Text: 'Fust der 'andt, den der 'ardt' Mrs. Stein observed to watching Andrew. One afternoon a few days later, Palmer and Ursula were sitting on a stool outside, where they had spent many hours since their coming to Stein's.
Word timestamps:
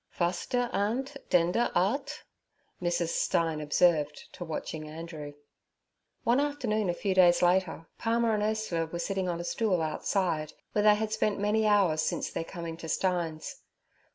'Fust 0.09 0.49
der 0.49 0.67
'andt, 0.73 1.15
den 1.29 1.51
der 1.51 1.69
'ardt' 1.75 2.23
Mrs. 2.81 3.09
Stein 3.23 3.61
observed 3.61 4.19
to 4.33 4.43
watching 4.43 4.89
Andrew. 4.89 5.33
One 6.23 6.39
afternoon 6.41 6.89
a 6.89 6.95
few 6.95 7.13
days 7.13 7.43
later, 7.43 7.85
Palmer 7.99 8.33
and 8.33 8.41
Ursula 8.41 8.87
were 8.87 8.97
sitting 8.97 9.29
on 9.29 9.39
a 9.39 9.43
stool 9.43 9.79
outside, 9.79 10.53
where 10.71 10.81
they 10.81 10.95
had 10.95 11.11
spent 11.11 11.37
many 11.37 11.67
hours 11.67 12.01
since 12.01 12.31
their 12.31 12.43
coming 12.43 12.77
to 12.77 12.89
Stein's. 12.89 13.61